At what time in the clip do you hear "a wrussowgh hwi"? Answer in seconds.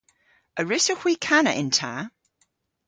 0.59-1.13